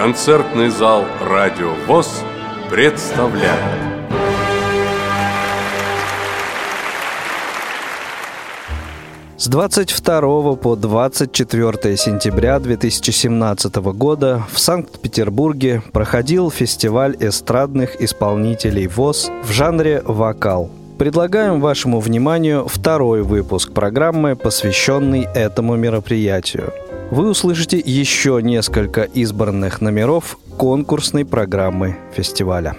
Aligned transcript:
Концертный 0.00 0.70
зал 0.70 1.04
«Радио 1.20 1.74
ВОЗ» 1.86 2.24
представляет 2.70 3.60
С 9.36 9.46
22 9.46 10.54
по 10.54 10.76
24 10.76 11.96
сентября 11.98 12.58
2017 12.60 13.76
года 13.76 14.42
в 14.50 14.58
Санкт-Петербурге 14.58 15.82
проходил 15.92 16.50
фестиваль 16.50 17.14
эстрадных 17.20 18.00
исполнителей 18.00 18.86
ВОЗ 18.86 19.30
в 19.44 19.52
жанре 19.52 20.00
«Вокал». 20.06 20.70
Предлагаем 20.98 21.60
вашему 21.60 22.00
вниманию 22.00 22.66
второй 22.66 23.20
выпуск 23.20 23.72
программы, 23.72 24.34
посвященный 24.34 25.28
этому 25.34 25.76
мероприятию. 25.76 26.72
Вы 27.10 27.28
услышите 27.28 27.76
еще 27.84 28.40
несколько 28.40 29.02
избранных 29.02 29.80
номеров 29.80 30.38
конкурсной 30.56 31.24
программы 31.24 31.96
фестиваля. 32.14 32.76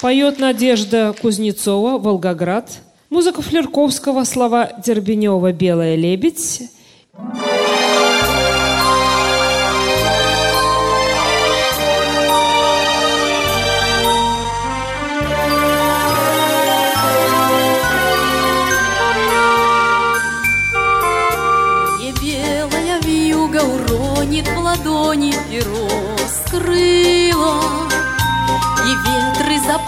Поет 0.00 0.38
Надежда 0.38 1.14
Кузнецова 1.20 1.98
«Волгоград», 1.98 2.80
Музыка 3.10 3.42
Флерковского, 3.42 4.22
слова 4.24 4.70
Дербенева 4.84 5.50
«Белая 5.52 5.96
лебедь». 5.96 6.62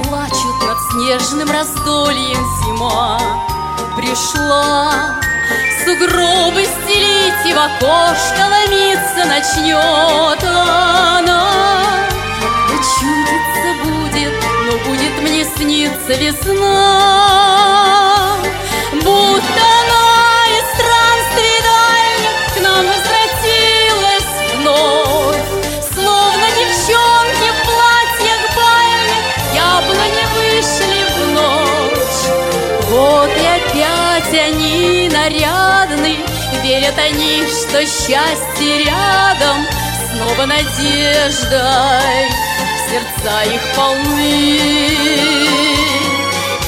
Заплачут 0.01 0.63
над 0.67 0.79
снежным 0.91 1.51
раздольем 1.51 2.45
зима. 2.65 3.19
Пришла 3.97 4.93
сугробы 5.85 6.65
стелить 6.65 7.47
и 7.47 7.53
в 7.53 7.59
окошко 7.59 8.49
ломиться 8.49 9.25
начнет 9.27 10.45
она. 10.45 11.43
Но 12.69 12.77
чудится 12.77 13.71
будет, 13.85 14.35
но 14.67 14.73
будет 14.89 15.15
мне 15.23 15.45
сниться 15.45 16.13
весна. 16.15 17.59
Будто 18.93 19.80
они 35.31 35.39
нарядны 35.39 36.17
Верят 36.63 36.99
они, 36.99 37.45
что 37.47 37.81
счастье 37.87 38.85
рядом. 38.85 39.67
Снова 40.13 40.47
надеждой 40.47 42.31
сердца 42.89 43.43
их 43.45 43.61
полны. 43.75 44.59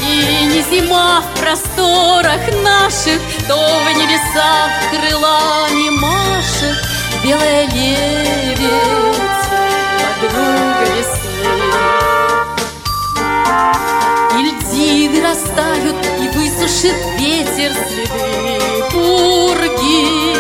И 0.00 0.44
не 0.46 0.62
зима 0.62 1.20
в 1.20 1.41
просторах 1.41 2.41
наших 2.62 3.20
То 3.48 3.56
в 3.56 3.92
небесах 3.96 4.70
крылами 4.91 5.91
машет 5.91 6.76
Белая 7.24 7.66
лебедь, 7.66 8.69
подруга 10.20 10.84
весны 10.97 12.12
льдины 14.42 15.22
растают, 15.22 15.97
и 16.20 16.28
высушит 16.36 16.94
ветер 17.19 17.72
следы 17.88 18.60
пурги. 18.91 20.36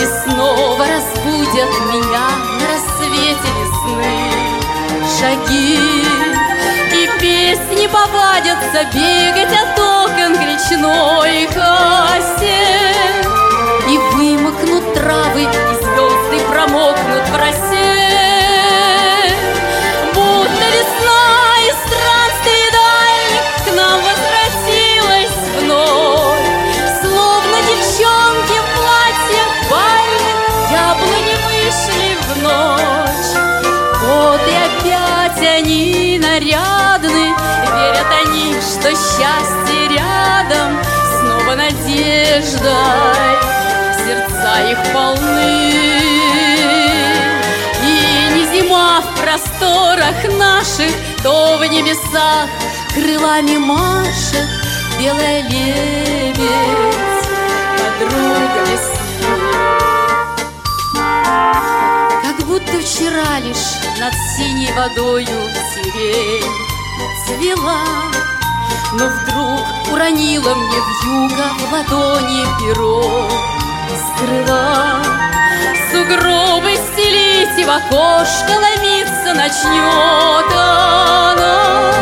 И 0.00 0.04
снова 0.24 0.84
разбудят 0.86 1.70
меня 1.92 2.28
на 2.58 2.66
рассвете 2.68 3.48
весны 3.60 4.42
Шаги. 5.18 5.78
И 6.92 7.08
песни 7.20 7.86
повадятся 7.86 8.84
бегать 8.92 9.52
от 9.52 9.78
окон 9.78 10.36
к 10.36 10.40
речной 10.40 11.46
косе 11.46 12.84
И 13.88 13.98
вымокнут 13.98 14.94
травы, 14.94 15.42
и 15.42 15.74
звезды 15.74 16.44
промокнут 16.48 17.28
в 17.30 17.36
росе 17.36 18.31
что 38.82 38.90
счастье 38.90 39.88
рядом 39.90 40.76
Снова 41.20 41.54
надеждой 41.54 42.50
Сердца 44.04 44.70
их 44.70 44.78
полны. 44.92 45.70
И 47.80 48.28
не 48.34 48.44
зима 48.52 49.00
в 49.02 49.20
просторах 49.20 50.16
наших 50.36 50.92
То 51.22 51.58
в 51.58 51.64
небесах 51.66 52.48
крылами 52.92 53.56
машет 53.56 54.48
Белая 54.98 55.42
лебедь, 55.42 56.42
подруга 57.78 58.62
весны 58.66 59.38
Как 62.22 62.46
будто 62.46 62.80
вчера 62.80 63.38
лишь 63.44 64.00
над 64.00 64.14
синей 64.36 64.72
водою 64.72 65.38
сирень 65.72 66.72
цвела 67.26 68.21
Но 68.94 69.08
вдруг 69.08 69.92
уронила 69.92 70.54
мне 70.54 70.80
в 70.80 71.04
юго 71.04 71.44
в 71.58 71.72
ладони 71.72 72.44
перо. 72.60 73.28
Скрыла 74.16 75.02
сугробы 75.90 76.76
стелить 76.76 77.58
и 77.58 77.64
в 77.64 77.70
окошко 77.70 78.52
ломиться 78.52 79.34
начнет 79.34 80.52
она 80.56 81.92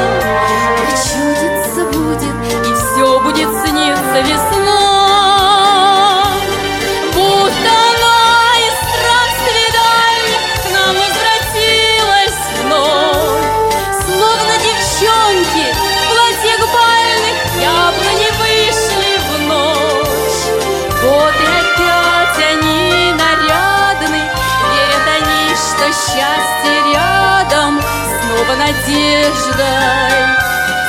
надеждой 28.91 30.11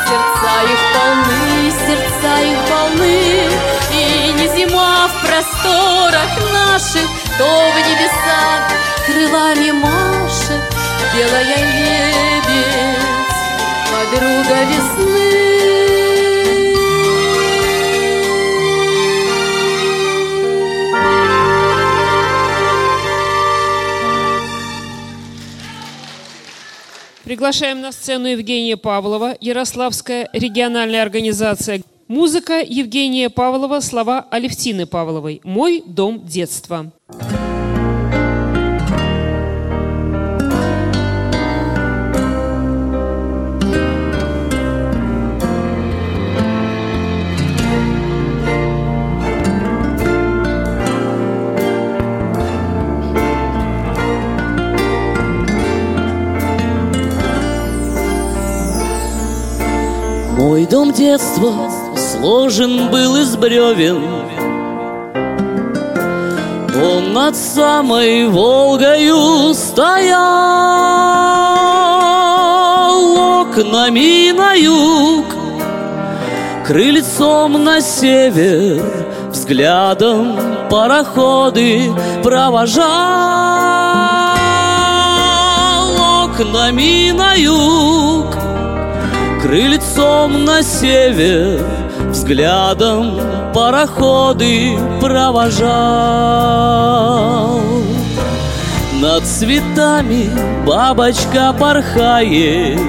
Сердца 0.07 0.53
их 0.63 0.81
полны, 0.93 1.71
сердца 1.71 2.33
их 2.41 2.59
полны. 2.69 3.49
И 3.93 4.33
не 4.33 4.47
зима 4.55 5.07
в 5.07 5.25
просторах 5.25 6.31
наших 6.51 7.07
То 7.37 7.71
в 7.71 7.77
небесах 7.87 8.61
крылами 9.05 9.71
машет 9.71 10.61
Белая 11.13 11.57
лебедь, 11.73 12.97
подруга 13.91 14.63
весны 14.63 15.60
Приглашаем 27.31 27.79
на 27.79 27.93
сцену 27.93 28.27
Евгения 28.27 28.75
Павлова, 28.75 29.37
Ярославская 29.39 30.27
региональная 30.33 31.01
организация. 31.01 31.81
Музыка 32.09 32.59
Евгения 32.59 33.29
Павлова, 33.29 33.79
слова 33.79 34.27
Алевтины 34.29 34.85
Павловой. 34.85 35.39
«Мой 35.45 35.81
дом 35.85 36.25
детства». 36.27 36.91
Мой 60.41 60.65
дом 60.65 60.91
детства 60.91 61.69
сложен 61.95 62.89
был 62.89 63.15
из 63.17 63.35
бревен. 63.35 64.03
Он 66.83 67.13
над 67.13 67.35
самой 67.35 68.27
Волгою 68.27 69.53
стоял 69.53 70.21
Окнами 73.41 74.31
на 74.31 74.53
юг 74.53 75.25
Крыльцом 76.65 77.63
на 77.63 77.79
север 77.79 78.81
Взглядом 79.29 80.39
пароходы 80.71 81.91
провожал 82.23 82.87
Окнами 86.25 87.11
на 87.11 87.35
юг 87.35 88.40
Крыльцом 89.41 90.45
на 90.45 90.61
север 90.61 91.59
Взглядом 92.09 93.19
пароходы 93.53 94.77
провожал. 94.99 95.71
Над 99.01 99.23
цветами 99.25 100.29
бабочка 100.65 101.53
порхает 101.57 102.79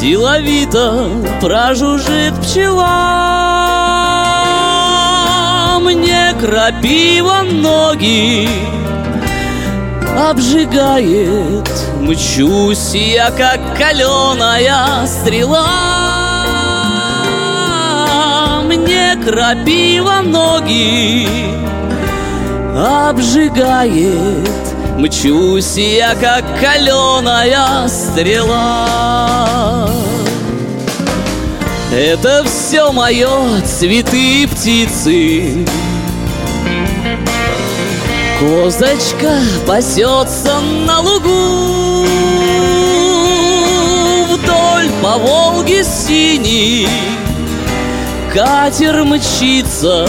Деловито 0.00 1.08
прожужжит 1.40 2.34
пчела. 2.42 2.90
Мне 5.80 6.32
крапива 6.40 7.42
ноги 7.42 8.48
обжигает 10.16 11.68
Мчусь 12.00 12.94
я, 12.94 13.30
как 13.30 13.60
каленая 13.76 15.06
стрела. 15.06 15.68
Мне 18.64 19.18
крапива 19.22 20.22
ноги 20.22 21.28
обжигает. 22.74 24.48
Мчусь 24.96 25.76
я, 25.76 26.14
как 26.14 26.42
каленая 26.58 27.86
стрела. 27.88 29.90
Это 31.92 32.44
все 32.44 32.92
мое, 32.92 33.60
цветы 33.62 34.42
и 34.42 34.46
птицы. 34.46 35.66
Козочка 38.40 39.38
пасется 39.66 40.60
на 40.86 41.00
лугу 41.00 41.79
по 45.10 45.18
Волге 45.18 45.82
синий. 45.82 46.86
Катер 48.32 49.04
мчится 49.04 50.08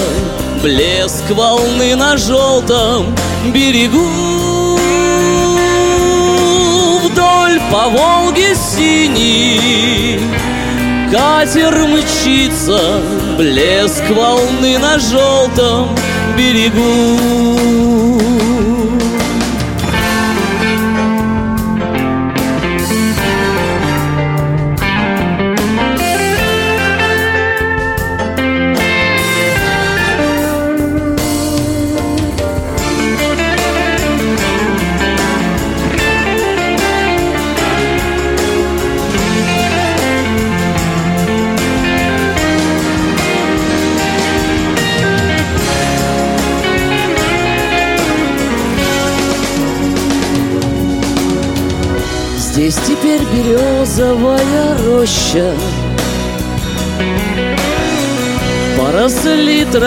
Блеск 0.62 1.28
волны 1.32 1.96
на 1.96 2.18
желтом 2.18 3.08
берегу. 3.52 4.78
Вдоль 7.04 7.60
по 7.72 7.90
Волге 7.90 8.54
синий 8.54 10.20
Катер 11.12 11.88
мчится 11.88 13.02
Блеск 13.40 14.08
волны 14.12 14.78
на 14.78 15.00
желтом 15.00 15.90
берегу 16.38 17.91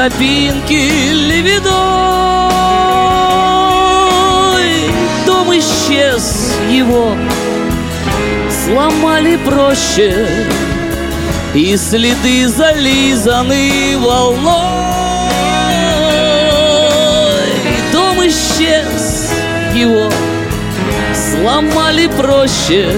тропинки 0.04 1.12
левидой 1.12 1.70
Дом 5.24 5.50
исчез 5.58 6.52
его 6.70 7.16
Сломали 8.50 9.36
проще. 9.36 10.26
И 11.54 11.76
следы 11.76 12.48
зализаны 12.48 13.96
волной. 13.98 14.42
Дом 17.92 18.26
исчез 18.26 19.30
его 19.74 20.10
сломали 21.14 22.06
проще. 22.08 22.90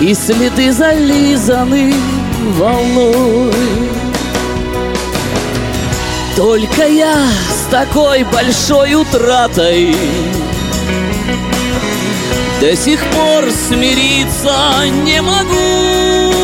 И 0.00 0.14
следы 0.14 0.72
зализаны 0.72 1.92
волной 2.58 3.75
Только 6.36 6.86
я 6.86 7.30
с 7.48 7.70
такой 7.70 8.22
большой 8.24 8.94
утратой 8.94 9.96
До 12.60 12.76
сих 12.76 13.02
пор 13.06 13.50
смириться 13.50 14.54
не 15.02 15.22
могу. 15.22 16.34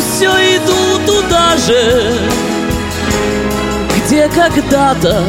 Все 0.00 0.32
иду 0.56 0.98
туда 1.06 1.56
же 1.56 2.18
Где 3.98 4.28
когда-то 4.30 5.24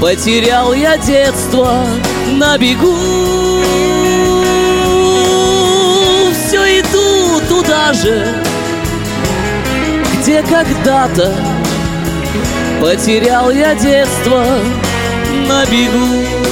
Потерял 0.00 0.72
я 0.72 0.96
детство 0.96 1.84
на 2.32 2.56
бегу. 2.56 2.96
Все 6.32 6.80
иду 6.80 7.40
туда 7.46 7.92
же 7.92 8.47
Где 10.28 10.42
когда-то 10.42 11.34
Потерял 12.82 13.50
я 13.50 13.74
детство 13.74 14.44
на 15.48 15.64
бегу 15.64 16.47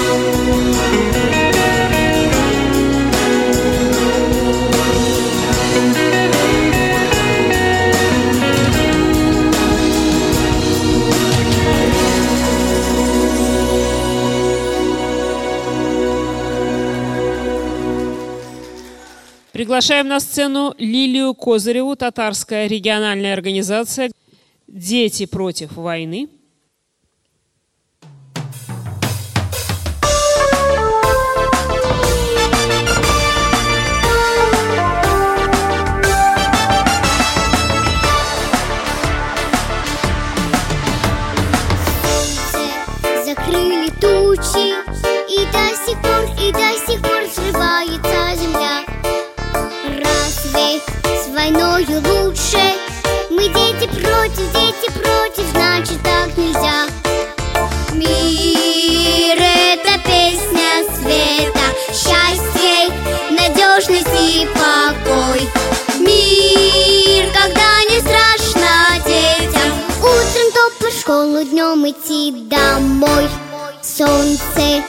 Приглашаем 19.67 20.07
на 20.07 20.21
сцену 20.21 20.77
Лилию 20.79 21.35
Козыреву, 21.35 21.97
татарская 21.97 22.69
региональная 22.69 23.33
организация 23.33 24.13
«Дети 24.69 25.27
против 25.27 25.73
войны». 25.73 26.29
Закрыли 43.25 43.89
тучи 44.01 44.77
И 45.29 45.45
до 45.51 45.67
сих 45.85 46.01
пор, 46.01 46.23
и 46.41 46.53
до 46.53 46.87
сих 46.87 47.03
пор 47.03 47.25
взрывается 47.25 48.16
войною 51.47 52.03
лучше? 52.03 52.59
Мы 53.31 53.49
дети 53.49 53.89
против, 53.89 54.53
дети 54.53 54.91
против, 54.93 55.45
значит 55.53 56.03
так 56.03 56.37
нельзя. 56.37 56.87
Мир— 57.93 59.39
это 59.39 59.99
песня 60.05 60.85
света 60.97 61.67
Счастье, 61.89 62.93
надежность 63.31 64.09
и 64.21 64.49
покой. 64.55 65.49
Мир, 66.01 67.31
когда 67.33 67.85
не 67.91 68.01
страшно 68.01 68.99
детям. 69.07 69.73
Утром 70.01 70.53
топло 70.53 70.91
в 70.91 71.01
школу, 71.01 71.45
днем 71.45 71.89
идти 71.89 72.33
домой. 72.49 73.29
Солнце 73.83 74.85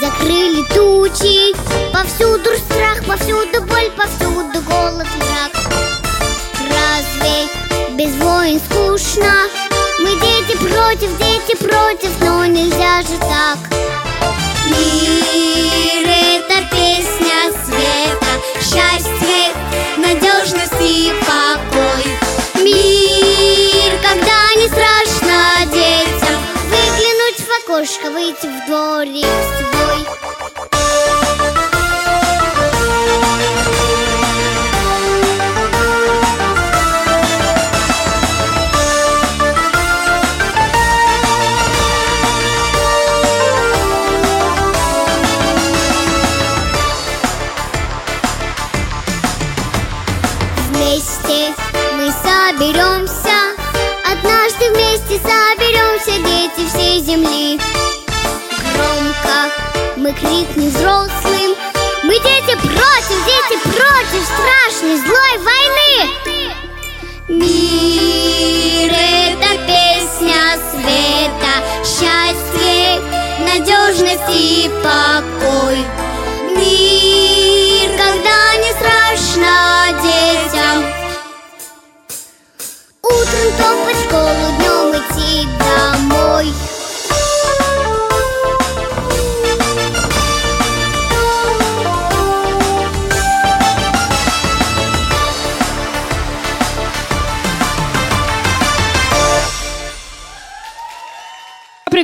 закрыли 0.00 0.62
тучи. 0.74 1.54
Повсюду 1.92 2.50
страх, 2.56 3.04
Повсюду 3.06 3.62
боль, 3.62 3.90
повсюду 3.96 4.60
голод, 4.62 5.06
мрак 5.18 5.99
Разве 6.90 7.48
без 7.90 8.16
войн 8.16 8.60
скучно? 8.68 9.48
Мы 10.00 10.10
дети 10.20 10.56
против, 10.56 11.16
дети 11.18 11.56
против, 11.56 12.10
но 12.20 12.44
нельзя 12.46 13.02
же 13.02 13.16
так. 13.18 13.58
Мир— 14.66 16.08
это 16.08 16.68
песня 16.72 17.52
света, 17.64 18.32
счастье, 18.60 19.52
надежность 19.98 20.80
и 20.80 21.12
покой. 21.20 22.04
Мир, 22.56 23.92
когда 24.02 24.54
не 24.56 24.66
страшно 24.68 25.72
детям 25.72 26.40
Выглянуть 26.64 27.38
в 27.38 27.64
окошко, 27.64 28.10
выйти 28.10 28.46
в 28.46 28.66
дворик 28.66 29.26
свой 29.58 30.29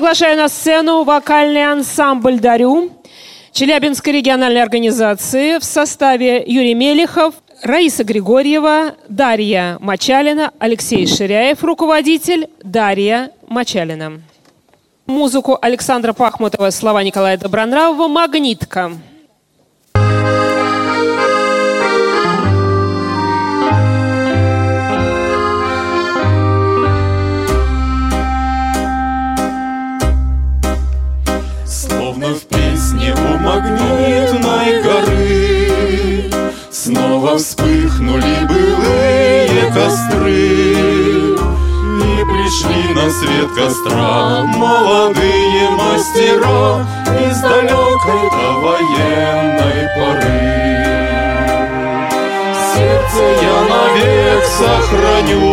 Приглашаю 0.07 0.37
на 0.37 0.49
сцену 0.49 1.03
вокальный 1.03 1.69
ансамбль 1.69 2.39
«Дарю» 2.39 2.93
Челябинской 3.51 4.13
региональной 4.13 4.63
организации 4.63 5.59
в 5.59 5.65
составе 5.65 6.45
Юрий 6.47 6.75
Мелехов, 6.75 7.35
Раиса 7.61 8.05
Григорьева, 8.05 8.95
Дарья 9.09 9.79
Мачалина, 9.81 10.53
Алексей 10.61 11.09
Ширяев, 11.09 11.65
руководитель, 11.65 12.49
Дарья 12.63 13.33
Мачалина. 13.49 14.21
Музыку 15.07 15.59
Александра 15.61 16.13
Пахмутова, 16.13 16.71
слова 16.71 17.03
Николая 17.03 17.37
Добронравова 17.37 18.07
«Магнитка». 18.07 18.93
Словно 32.27 32.35
в 32.35 32.45
песне 32.47 33.15
у 33.15 33.39
магнитной 33.39 34.83
горы. 34.83 36.31
Снова 36.73 37.37
вспыхнули 37.39 38.47
былые 38.49 39.73
костры. 39.73 41.37
И 41.97 42.25
пришли 42.25 42.95
на 42.95 43.11
свет 43.11 43.51
костра 43.55 44.43
Молодые 44.45 45.71
мастера 45.71 46.87
Из 47.21 47.41
далекой 47.41 48.31
до 48.31 48.49
военной 48.61 49.89
поры. 49.97 50.41
Сердце 52.75 53.23
я 53.43 53.59
навек 53.71 54.45
сохраню 54.45 55.47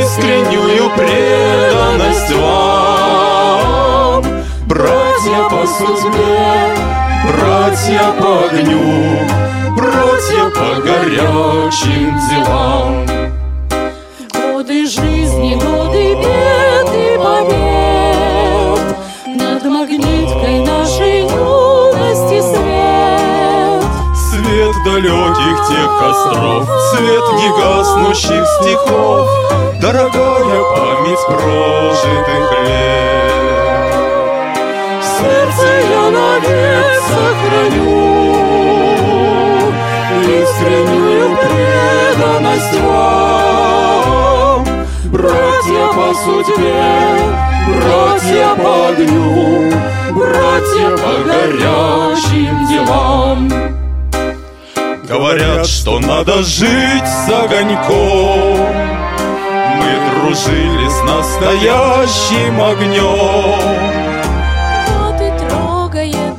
Искреннюю 0.00 0.86
преданность 0.96 2.32
вам 2.36 3.07
Братья 5.18 5.48
по 5.48 5.66
судьбе, 5.66 6.76
братья 7.26 8.12
по 8.20 8.44
огню 8.44 9.26
Братья 9.74 10.44
по 10.54 10.80
горячим 10.80 12.14
делам. 12.30 13.04
Годы 14.32 14.86
жизни, 14.86 15.54
годы 15.54 16.14
бед 16.14 16.88
и 16.94 17.18
побед 17.18 18.96
Над 19.26 19.64
магниткой 19.64 20.60
нашей 20.64 21.22
юности 21.22 22.40
свет. 22.40 23.82
Свет 24.14 24.74
далеких 24.84 25.58
тех 25.68 25.90
костров 25.98 26.64
Свет 26.92 27.26
негаснущих 27.32 28.46
стихов 28.60 29.28
Дорогая 29.80 30.62
память 30.76 31.26
прожитых 31.26 32.52
лет 32.62 33.08
навек 36.10 36.86
сохраню 37.08 38.08
Искреннюю 40.22 41.36
преданность 41.36 42.80
вам 42.80 43.38
Братья 45.06 45.84
по 45.94 46.14
судьбе, 46.14 46.82
братья 47.68 48.48
по 48.56 48.88
огню 48.88 49.72
Братья 50.10 50.88
по 50.96 51.12
горячим 51.24 52.66
делам 52.68 53.38
Говорят, 55.08 55.66
что 55.66 55.98
надо 56.00 56.42
жить 56.42 57.06
с 57.06 57.28
огоньком. 57.30 58.58
Мы 59.76 59.90
дружили 60.10 60.88
с 60.88 61.02
настоящим 61.02 62.60
огнем 62.60 64.07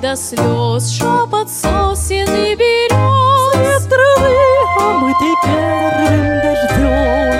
до 0.09 0.15
слез 0.15 0.91
Шепот 0.91 1.49
сосен 1.49 2.27
и 2.35 2.55
берез 2.55 3.49
Цвет 3.53 3.89
травы, 3.89 4.33
омытый 4.79 5.35
первым 5.43 6.27
дождем 6.43 7.33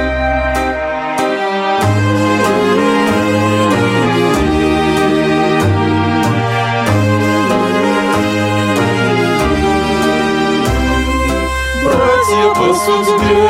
Братья 11.84 12.48
по 12.56 12.68
судьбе, 12.74 13.50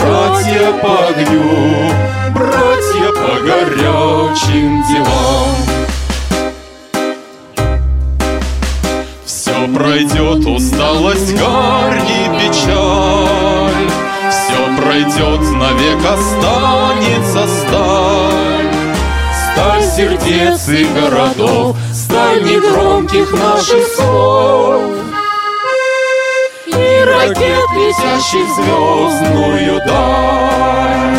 братья 0.00 0.72
по 0.80 1.08
огню 1.08 1.90
Братья 2.32 3.08
по 3.12 3.32
горячим 3.42 4.82
делам 4.88 5.83
пройдет 9.74 10.46
усталость, 10.46 11.34
гарь 11.34 12.00
и 12.08 12.28
печаль. 12.38 13.90
Все 14.30 14.80
пройдет, 14.80 15.40
навек 15.52 15.98
останется 16.04 17.46
сталь. 17.48 18.72
Сталь 19.52 19.82
сердец 19.82 20.68
и 20.68 20.84
городов 20.84 21.76
Сталь 21.92 22.42
негромких 22.44 23.32
наших 23.32 23.86
слов. 23.94 24.82
И 26.66 27.04
ракет, 27.04 27.68
летящих 27.76 28.48
звездную 28.54 29.78
даль. 29.86 31.14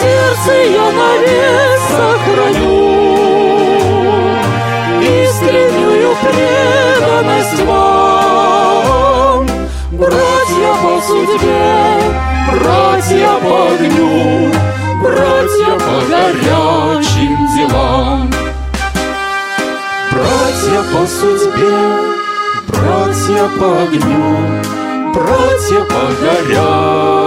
Сердце 0.00 0.52
я 0.72 0.92
навек 0.92 1.80
сохраню 1.90 2.93
преданность 6.22 7.60
вам 7.64 9.46
Братья 9.92 10.72
по 10.82 11.00
судьбе, 11.00 11.64
братья 12.52 13.32
по 13.42 13.54
огню 13.74 14.52
Братья 15.02 15.72
по 15.78 15.96
горячим 16.08 17.34
делам 17.54 18.30
Братья 20.14 20.80
по 20.92 21.06
судьбе, 21.06 21.76
братья 22.68 23.48
по 23.58 23.66
огню, 23.82 24.62
братья 25.12 25.80
по 25.90 26.02
горячим 26.22 27.24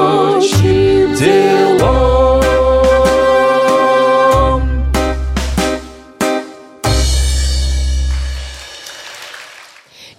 делам. 1.15 2.26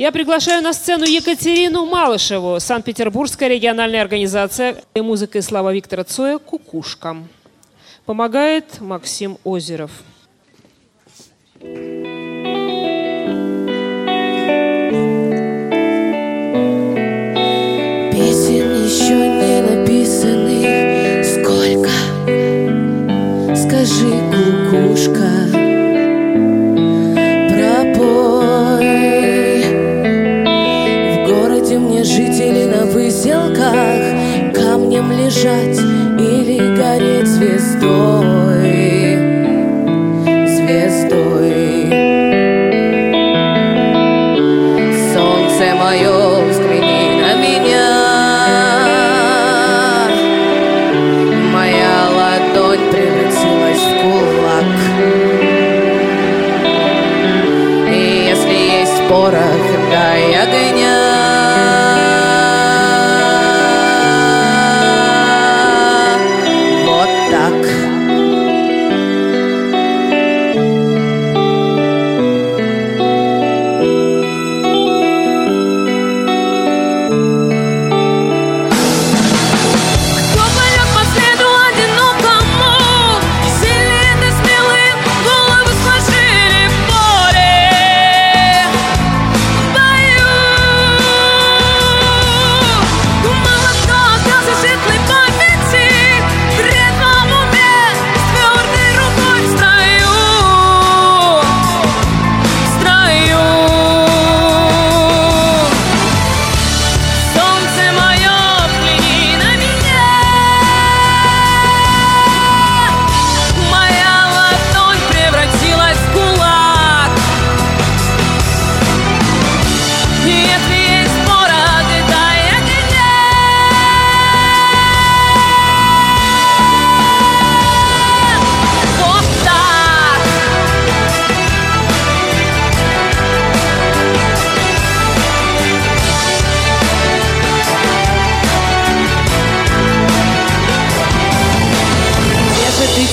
Я 0.08 0.12
приглашаю 0.12 0.62
на 0.62 0.72
сцену 0.72 1.04
Екатерину 1.04 1.84
Малышеву, 1.84 2.58
Санкт-Петербургская 2.60 3.50
региональная 3.50 4.00
организация 4.00 4.82
музыка 4.94 5.36
и 5.36 5.42
слова 5.42 5.70
Виктора 5.70 6.02
Цоя 6.02 6.38
«Кукушка». 6.38 7.14
Помогает 8.06 8.80
Максим 8.80 9.36
Озеров. 9.44 9.90
Песен 11.60 12.06
еще 18.86 19.12
не 19.12 19.60
написанных 19.60 21.26
сколько 21.26 21.90
Скажи, 23.54 24.10
кукушка, 24.70 25.47
на 33.18 33.24
выселках 33.24 34.54
Камнем 34.54 35.10
лежать 35.10 35.78
или 36.18 36.76
гореть 36.76 37.26
звездой 37.26 38.07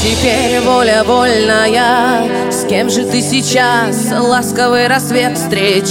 теперь, 0.06 0.60
воля 0.62 1.04
вольная? 1.04 2.52
С 2.52 2.66
кем 2.66 2.90
же 2.90 3.06
ты 3.06 3.22
сейчас 3.22 4.12
ласковый 4.12 4.88
рассвет 4.88 5.38
встречаешь? 5.38 5.86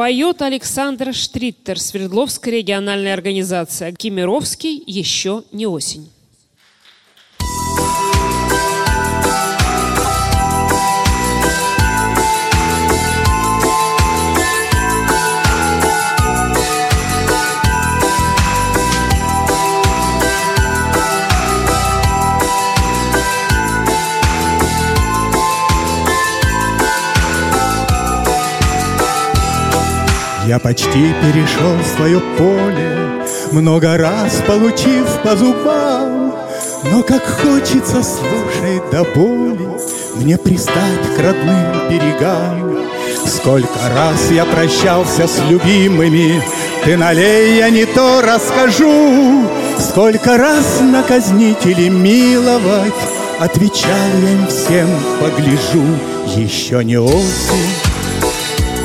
Поет 0.00 0.40
Александр 0.40 1.12
Штриттер, 1.12 1.78
Свердловская 1.78 2.54
региональная 2.54 3.12
организация. 3.12 3.92
Кемеровский 3.92 4.82
«Еще 4.86 5.42
не 5.52 5.66
осень». 5.66 6.08
Я 30.50 30.58
почти 30.58 31.14
перешел 31.22 31.76
свое 31.94 32.18
поле, 32.36 33.22
Много 33.52 33.96
раз 33.96 34.42
получив 34.48 35.06
по 35.22 35.36
зубам, 35.36 36.34
Но 36.90 37.04
как 37.04 37.22
хочется, 37.24 38.02
слушай, 38.02 38.82
до 38.90 39.04
боли, 39.14 39.68
Мне 40.16 40.36
пристать 40.36 41.14
к 41.16 41.20
родным 41.20 41.88
берегам. 41.88 42.80
Сколько 43.24 43.78
раз 43.94 44.28
я 44.32 44.44
прощался 44.44 45.28
с 45.28 45.38
любимыми, 45.48 46.42
Ты 46.84 46.96
налей, 46.96 47.58
я 47.58 47.70
не 47.70 47.86
то 47.86 48.20
расскажу, 48.20 49.46
Сколько 49.78 50.36
раз 50.36 50.80
наказнить 50.80 51.64
или 51.64 51.88
миловать, 51.88 52.92
Отвечал 53.38 53.88
я 54.20 54.32
им 54.32 54.46
всем, 54.48 54.88
погляжу, 55.20 55.84
Еще 56.34 56.82
не 56.82 56.98
осень, 56.98 57.89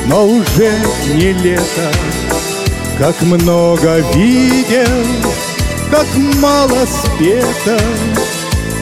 но 0.08 0.26
уже 0.26 0.72
не 1.14 1.32
лето 1.32 1.90
как 2.98 3.20
много 3.20 3.98
видел, 4.14 5.06
как 5.90 6.06
мало 6.40 6.86
спето. 6.86 7.78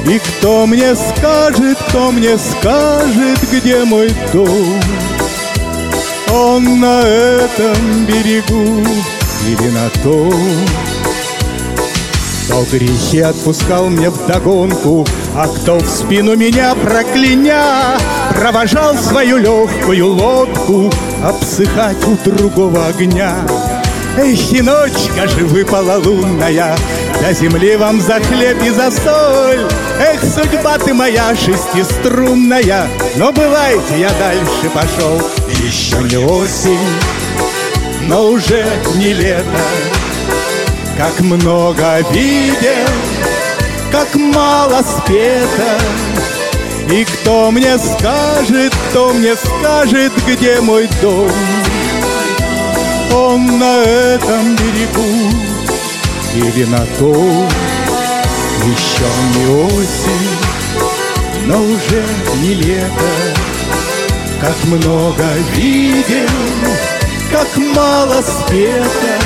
И 0.07 0.19
кто 0.19 0.67
мне 0.67 0.95
скажет, 0.95 1.79
кто 1.89 2.13
мне 2.13 2.39
скажет, 2.39 3.39
где 3.51 3.85
мой 3.85 4.13
дом? 4.33 4.81
Он 6.31 6.81
на 6.81 7.01
этом 7.01 8.07
берегу 8.07 8.87
или 9.49 9.71
на 9.71 9.91
том? 10.03 10.35
Кто 12.45 12.63
грехи 12.71 13.21
отпускал 13.21 13.89
мне 13.89 14.11
в 14.11 14.27
догонку, 14.27 15.07
А 15.35 15.49
кто 15.49 15.79
в 15.79 15.89
спину 15.89 16.37
меня 16.37 16.75
прокляня, 16.75 17.99
Провожал 18.37 18.95
свою 18.97 19.39
легкую 19.39 20.09
лодку 20.09 20.93
Обсыхать 21.25 21.97
у 22.07 22.17
другого 22.29 22.87
огня. 22.87 23.35
Эх, 24.19 24.53
и 24.53 24.61
ночка 24.61 25.27
же 25.27 25.47
выпала 25.47 25.97
лунная, 25.97 26.77
Для 27.19 27.33
земли 27.33 27.77
вам 27.77 27.99
за 27.99 28.21
хлеб 28.21 28.63
и 28.63 28.69
за 28.69 28.91
соль. 28.91 29.67
Эх, 29.99 30.23
судьба 30.23 30.77
ты 30.77 30.93
моя 30.93 31.35
шестиструнная, 31.35 32.87
Но 33.17 33.33
бывайте, 33.33 33.99
я 33.99 34.11
дальше 34.11 34.69
пошел. 34.75 35.19
Еще 35.49 35.97
не 35.97 36.23
осень, 36.23 36.79
но 38.07 38.27
уже 38.27 38.67
не 38.97 39.15
лето, 39.15 39.45
как 40.99 41.21
много 41.21 42.01
видел, 42.13 42.91
как 43.91 44.15
мало 44.15 44.83
спето. 44.83 45.79
И 46.91 47.05
кто 47.05 47.51
мне 47.51 47.79
скажет, 47.79 48.75
кто 48.91 49.13
мне 49.15 49.35
скажет, 49.37 50.13
где 50.27 50.61
мой 50.61 50.89
дом? 51.01 51.31
Он 53.13 53.59
на 53.59 53.79
этом 53.83 54.55
берегу 54.57 55.31
или 56.35 56.65
на 56.65 56.85
том? 56.99 57.49
Еще 58.65 59.05
не 59.35 59.47
осень, 59.65 61.47
но 61.47 61.63
уже 61.63 62.05
не 62.43 62.55
лето. 62.55 63.11
Как 64.41 64.57
много 64.65 65.25
видел, 65.55 66.29
как 67.33 67.57
мало 67.75 68.23
спето. 68.23 69.25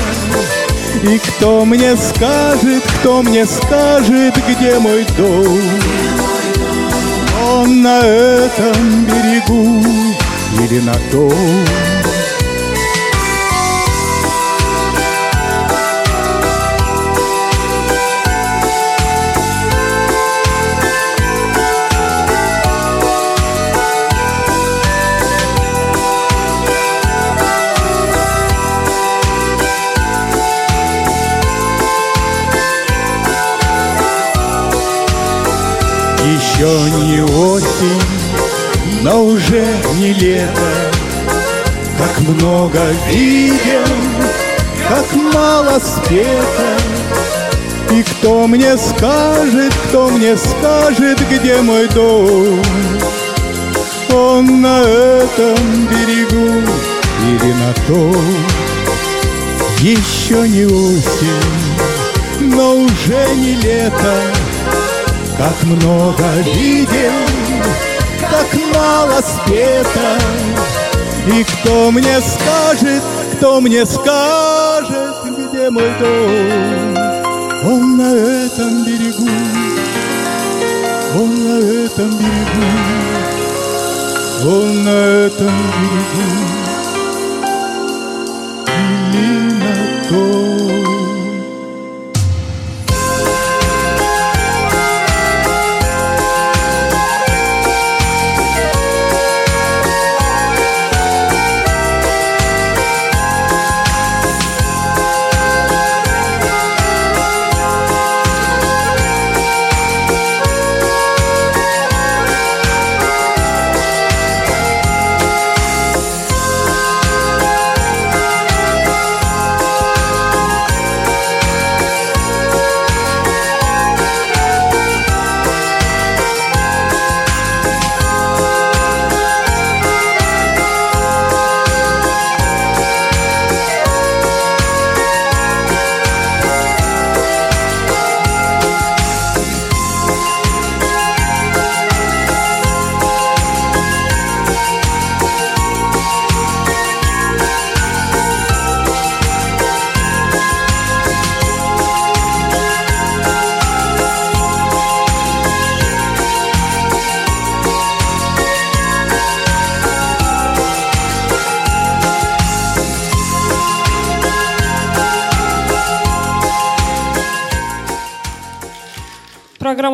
И 1.03 1.19
кто 1.19 1.65
мне 1.65 1.95
скажет, 1.97 2.83
кто 2.99 3.21
мне 3.21 3.45
скажет, 3.45 4.35
где 4.47 4.79
мой 4.79 5.05
дом? 5.17 5.59
На 7.67 7.99
этом 7.99 9.05
берегу 9.05 9.83
или 10.63 10.79
на 10.79 10.93
том? 11.11 11.98
Еще 36.59 36.91
не 37.05 37.21
осень, 37.21 38.01
но 39.01 39.23
уже 39.23 39.65
не 39.95 40.11
лето, 40.11 40.91
Как 41.97 42.19
много 42.19 42.79
видел, 43.09 43.87
как 44.89 45.05
мало 45.33 45.79
спето. 45.79 46.77
И 47.93 48.03
кто 48.03 48.45
мне 48.45 48.77
скажет, 48.77 49.73
кто 49.87 50.09
мне 50.09 50.35
скажет, 50.35 51.17
где 51.31 51.61
мой 51.61 51.87
дом? 51.95 52.61
Он 54.11 54.59
на 54.59 54.81
этом 54.81 55.87
берегу 55.87 56.61
или 57.23 57.53
на 57.53 57.73
том? 57.87 58.35
Еще 59.79 60.45
не 60.45 60.65
осень, 60.65 62.53
но 62.53 62.81
уже 62.81 63.35
не 63.37 63.53
лето, 63.53 64.23
как 65.39 65.63
много 65.63 66.25
видел, 66.53 67.13
как 68.19 68.47
мало 68.75 69.21
спето. 69.21 70.19
И 71.27 71.43
кто 71.45 71.91
мне 71.91 72.19
скажет, 72.19 73.01
кто 73.37 73.61
мне 73.61 73.85
скажет, 73.85 75.15
где 75.37 75.69
мой 75.69 75.89
дом? 75.97 76.97
Он 77.63 77.97
на 77.97 78.13
этом 78.13 78.83
берегу, 78.83 79.29
он 81.15 81.29
на 81.45 81.57
этом 81.85 82.09
берегу, 82.17 82.67
он 84.45 84.83
на 84.83 84.89
этом 84.89 85.53
берегу. 85.79 86.27
Или 88.67 89.53
на 89.53 90.09
том. 90.09 90.38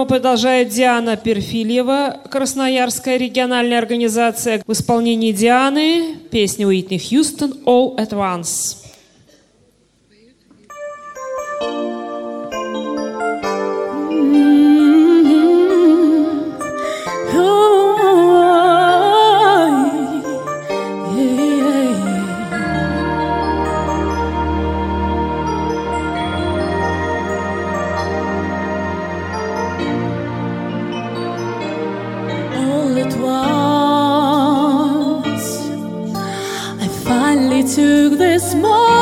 Продолжает 0.08 0.70
Диана 0.70 1.18
Перфильева, 1.18 2.22
Красноярская 2.30 3.18
региональная 3.18 3.80
организация. 3.80 4.62
В 4.66 4.72
исполнении 4.72 5.32
Дианы 5.32 6.18
песня 6.32 6.68
Уитни 6.68 6.98
Хьюстон 6.98 7.54
«All 7.66 7.98
at 7.98 8.12
Once». 8.12 8.85
Took 37.68 38.20
this 38.20 38.54
moment 38.54 38.95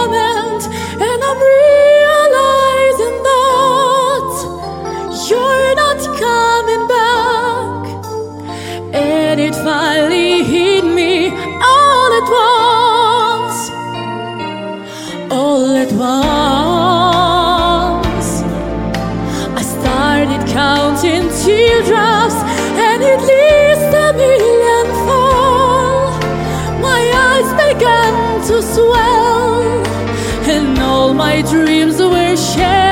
my 31.34 31.42
dreams 31.42 32.00
were 32.00 32.38
shattered. 32.38 32.83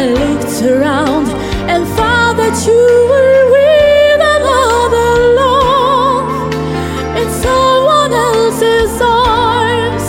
I 0.00 0.06
looked 0.06 0.62
around 0.62 1.26
and 1.68 1.84
found 1.98 2.38
that 2.38 2.56
you 2.68 2.82
were 3.10 3.50
with 3.50 4.20
another 4.36 5.10
love 5.42 6.54
in 7.20 7.28
someone 7.44 8.12
else's 8.12 8.94
arms, 9.02 10.06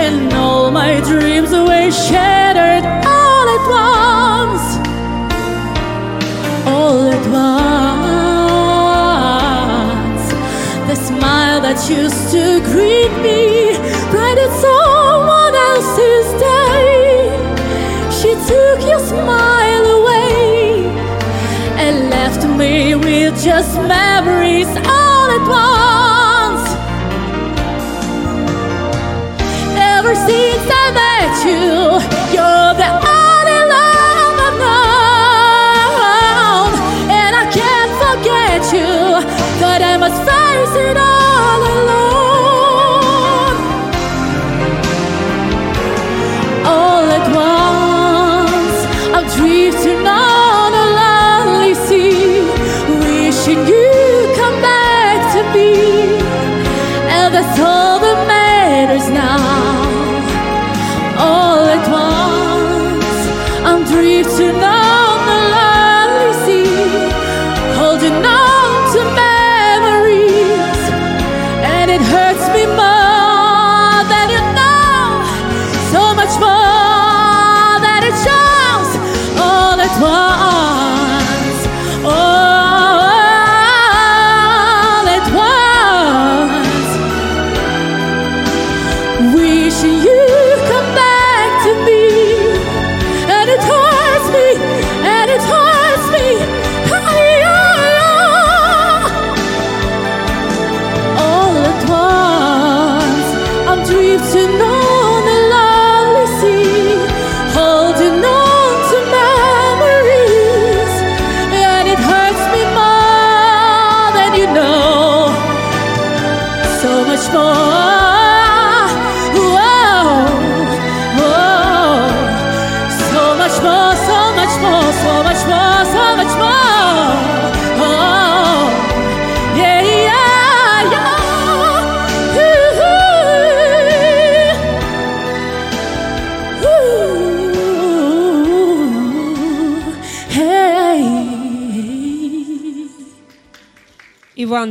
and 0.00 0.32
all 0.32 0.72
my 0.72 1.00
dreams 1.02 1.52
were 1.52 1.90
shattered 1.92 2.84
all 3.06 3.46
at 3.56 3.64
once. 3.84 4.64
All 6.66 7.06
at 7.16 7.24
once, 10.10 10.26
the 10.88 10.96
smile 10.96 11.60
that 11.60 11.78
used 11.88 12.32
to 12.32 12.60
greet 12.72 13.12
me. 13.22 13.51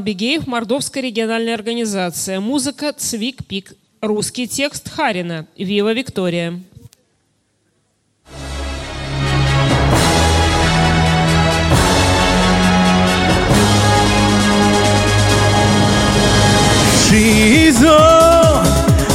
Бегеев, 0.02 0.48
Мордовская 0.48 1.04
региональная 1.04 1.54
организация. 1.54 2.40
Музыка 2.40 2.92
«Цвик 2.92 3.46
Пик». 3.48 3.74
Русский 4.02 4.48
текст 4.48 4.90
Харина. 4.90 5.48
«Вива 5.56 5.94
Виктория». 5.94 6.60
She's 17.08 17.84
all 17.84 18.64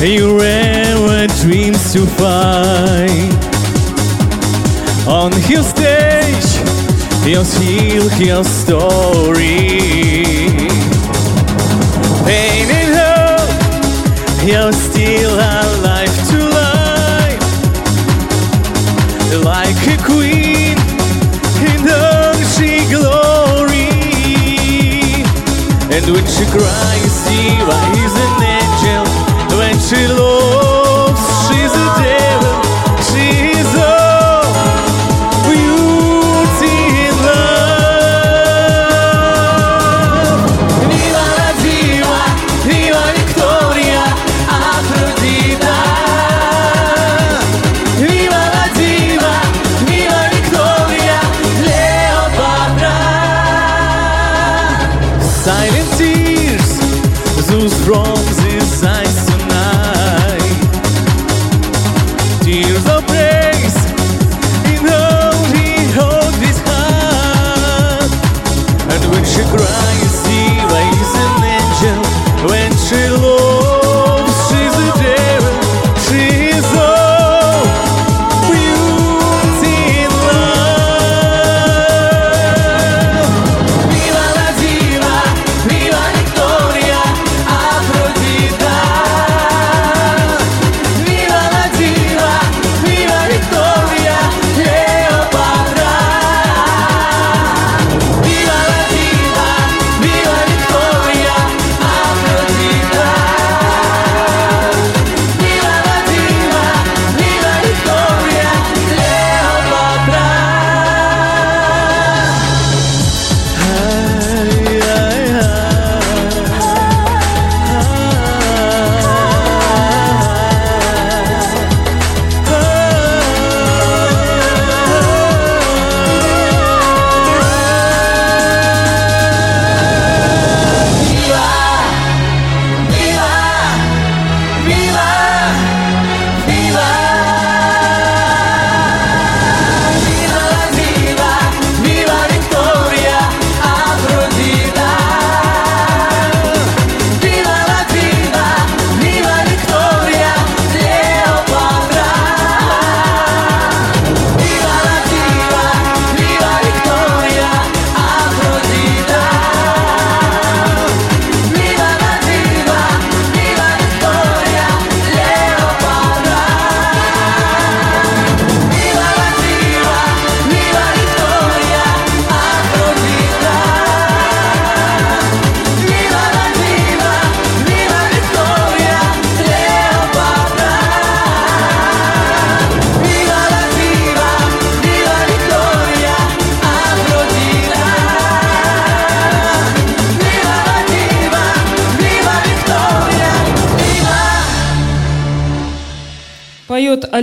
your 0.02 0.40
ever 0.42 1.26
dreams 1.40 1.92
to 1.94 2.06
find 2.18 3.32
On 5.08 5.32
his 5.32 5.66
stage, 5.68 6.50
you'll 7.24 7.44
hear 7.44 8.02
her 8.10 8.44
story 8.44 10.05
You're 14.46 14.72
still 14.72 15.34
alive 15.34 16.14
to 16.30 16.38
life. 16.54 17.42
Like 19.42 19.82
a 19.88 19.96
queen 20.04 20.78
in 21.66 21.88
all 21.90 22.32
glory. 22.86 23.90
And 25.90 26.06
when 26.14 26.24
she 26.26 26.44
cries, 26.46 27.16
you 27.26 27.95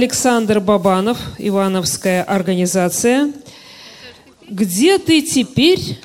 Александр 0.04 0.60
Бабанов, 0.60 1.18
Ивановская 1.38 2.24
организация. 2.24 3.32
Где 4.50 4.98
ты 4.98 5.22
теперь? 5.22 5.98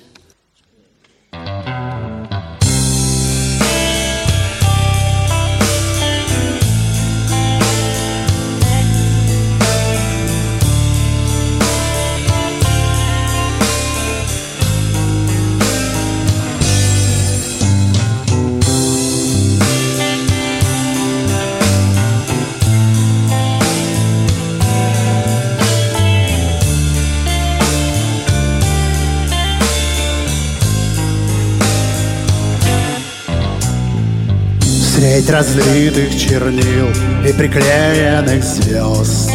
Средь 35.18 35.30
разлитых 35.30 36.16
чернил 36.16 36.86
и 37.28 37.32
приклеенных 37.32 38.44
звезд. 38.44 39.28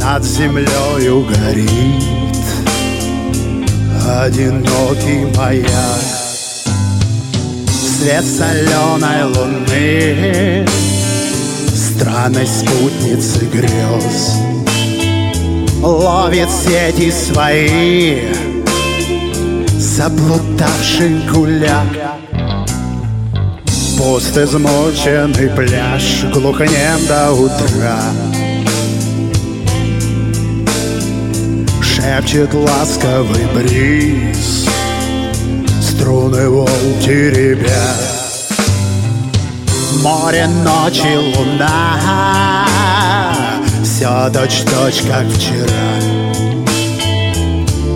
Над 0.00 0.24
землею 0.24 1.26
горит 1.26 2.46
одинокий 4.08 5.26
маяк. 5.36 5.68
Свет 7.68 8.24
соленой 8.24 9.24
луны 9.24 10.66
Странной 11.74 12.46
спутницы 12.46 13.44
грез 13.52 14.38
Ловит 15.82 16.48
сети 16.50 17.10
свои 17.10 18.53
заблудавший 19.84 21.20
гуляк 21.30 21.86
Пуст 23.98 24.36
измученный 24.36 25.50
пляж 25.50 26.24
глухнем 26.32 27.06
до 27.06 27.32
утра. 27.32 28.00
Шепчет 31.82 32.52
ласковый 32.54 33.46
бриз 33.54 34.66
Струны 35.80 36.48
волн 36.48 36.98
теребя 37.02 37.94
Море, 40.02 40.48
ночи, 40.64 41.16
луна. 41.16 42.66
Все 43.82 44.28
точь-точь, 44.32 45.02
как 45.08 45.26
вчера. 45.28 46.24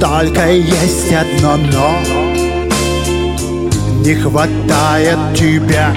Только 0.00 0.52
есть 0.52 1.12
одно 1.12 1.27
но 1.42 1.58
Не 4.00 4.14
хватает 4.14 5.18
тебя 5.34 5.94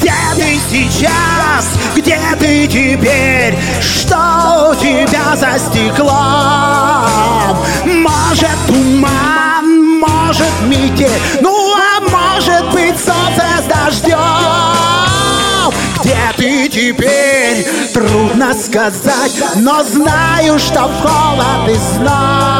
Где 0.00 0.12
ты 0.36 0.58
сейчас? 0.70 1.66
Где 1.96 2.18
ты 2.38 2.66
теперь? 2.66 3.56
Что 3.80 4.70
у 4.70 4.74
тебя 4.74 5.36
за 5.36 5.58
стеклом? 5.58 7.56
Может 7.84 8.58
туман, 8.66 9.98
может 10.00 10.52
метель 10.66 11.08
Ну 11.40 11.74
а 11.74 12.00
может 12.00 12.72
быть 12.72 12.98
солнце 12.98 13.44
с 13.60 13.64
дождем 13.66 14.18
Где 16.00 16.16
ты 16.36 16.68
теперь? 16.68 17.66
Трудно 17.92 18.52
сказать, 18.54 19.32
но 19.56 19.82
знаю, 19.84 20.58
что 20.58 20.80
холод 20.82 21.68
и 21.68 21.74
знай 21.74 22.53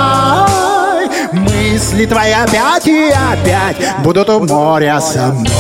Мысли 1.75 2.07
твои 2.07 2.31
опять 2.31 2.87
и 2.87 3.11
опять 3.11 3.77
будут 4.05 4.29
у 4.31 4.47
моря 4.47 5.01
со 5.01 5.33
мной. 5.33 5.51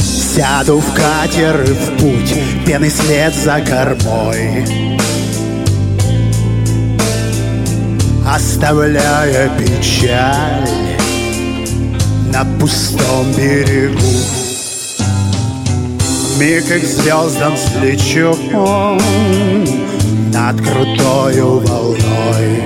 Сяду 0.00 0.80
в 0.80 0.92
катер 0.92 1.62
и 1.62 1.72
в 1.72 1.96
путь, 1.98 2.34
пеный 2.66 2.90
след 2.90 3.32
за 3.32 3.60
кормой. 3.60 4.66
Оставляя 8.28 9.48
печаль 9.50 10.68
на 12.32 12.44
пустом 12.58 13.30
берегу. 13.36 14.00
Миг 16.40 16.66
к 16.66 16.84
звездам 16.84 17.54
взлечу 17.54 18.36
Над 20.32 20.60
крутою 20.60 21.60
волной 21.60 22.64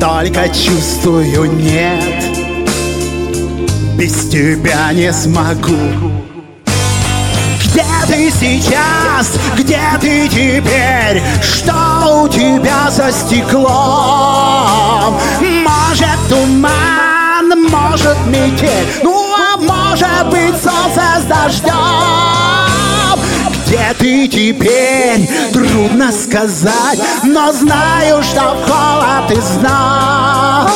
Только 0.00 0.48
чувствую 0.48 1.52
нет 1.52 2.24
Без 3.96 4.28
тебя 4.28 4.92
не 4.92 5.12
смогу 5.12 5.76
Где 7.60 7.84
ты 8.08 8.30
сейчас? 8.30 9.38
Где 9.56 9.80
ты 10.00 10.28
теперь? 10.28 11.22
Что 11.40 12.24
у 12.24 12.28
тебя 12.28 12.90
за 12.90 13.12
стеклом? 13.12 13.64
Может 15.40 16.28
туман, 16.28 17.68
может 17.70 18.18
метель 18.26 18.88
Ну 19.04 19.32
а 19.32 19.56
может 19.56 20.28
быть 20.30 20.60
солнце 20.60 21.20
с 21.20 21.24
дождем 21.24 22.33
Где 23.74 23.92
ты 23.98 24.28
теперь? 24.28 25.28
Трудно 25.52 26.12
сказать 26.12 27.00
Но 27.24 27.52
знаю, 27.52 28.22
что 28.22 28.54
в 28.54 28.70
холод 28.70 29.26
ты 29.26 29.40
знай 29.40 30.70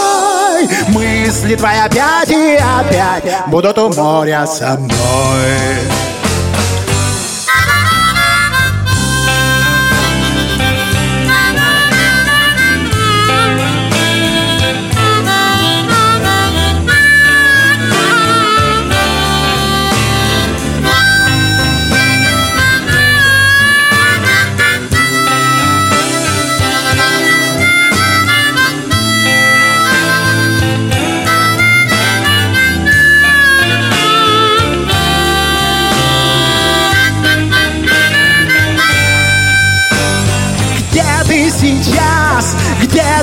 Мысли 0.89 1.55
твои 1.55 1.79
опять 1.79 2.31
и 2.31 2.57
опять 2.57 3.23
Будут 3.47 3.79
у 3.79 3.93
моря 3.95 4.45
со 4.49 4.77
мной 4.77 4.99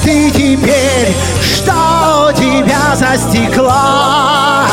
ты 0.01 0.31
теперь? 0.31 1.13
Что 1.41 2.31
тебя 2.35 2.95
за 2.95 3.17
стеклом? 3.17 4.65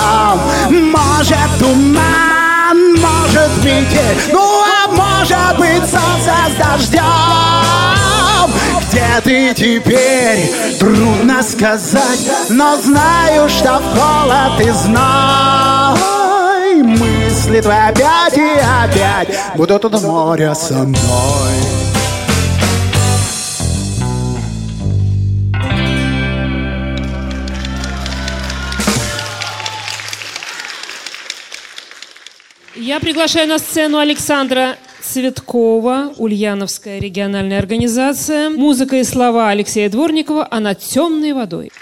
Может 0.71 1.59
туман, 1.59 2.95
может 2.95 3.65
метель 3.65 4.17
Ну 4.33 4.63
а 4.63 4.89
может 4.89 5.59
быть 5.59 5.89
солнце 5.89 6.33
с 6.49 6.55
дождем 6.59 7.03
Где 8.89 9.21
ты 9.23 9.55
теперь? 9.55 10.51
Трудно 10.79 11.43
сказать 11.43 12.21
Но 12.49 12.77
знаю, 12.81 13.49
что 13.49 13.81
в 13.81 13.99
холод 13.99 14.59
ты 14.59 14.73
знай 14.73 15.97
Мысли 16.83 17.61
твои 17.61 17.77
опять 17.77 18.37
и 18.37 18.59
опять 18.85 19.29
Будут 19.55 19.85
у 19.85 19.91
моря 20.01 20.55
со 20.55 20.75
мной 20.75 21.82
Я 32.93 33.01
приглашаю 33.01 33.49
на 33.49 33.59
сцену 33.59 33.97
Александра 33.97 34.77
Цветкова, 35.01 36.13
Ульяновская 36.19 36.99
региональная 36.99 37.59
организация. 37.59 38.51
Музыка 38.51 38.97
и 38.97 39.05
слова 39.05 39.49
Алексея 39.49 39.89
Дворникова, 39.89 40.47
а 40.51 40.61
над 40.61 40.79
темной 40.81 41.33
водой. 41.33 41.73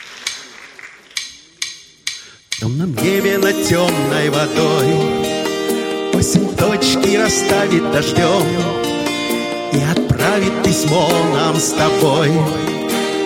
В 2.51 2.61
темном 2.61 2.95
небе 2.95 3.39
над 3.39 3.61
темной 3.67 4.31
водой 4.31 4.95
Осень 6.15 6.49
точки 6.57 7.17
расставит 7.17 7.91
дождем 7.91 8.47
И 9.73 9.83
отправит 9.91 10.63
письмо 10.63 11.11
нам 11.35 11.57
с 11.57 11.73
тобой 11.73 12.31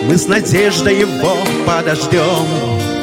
Мы 0.09 0.17
с 0.17 0.27
надеждой 0.27 1.01
его 1.01 1.37
подождем 1.67 2.94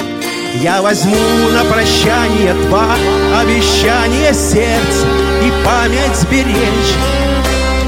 Я 0.54 0.82
возьму 0.82 1.16
на 1.50 1.64
прощание 1.64 2.52
два 2.52 2.94
обещания 3.40 4.34
сердца 4.34 5.06
И 5.42 5.50
память 5.64 6.14
сберечь. 6.14 6.94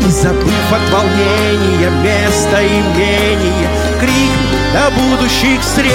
И 0.01 0.09
забыв 0.11 0.73
от 0.73 0.91
волнения 0.91 1.91
место 2.03 2.67
имения 2.67 3.69
Крикну 4.01 4.59
до 4.73 4.91
будущих 4.91 5.61
встреч. 5.61 5.93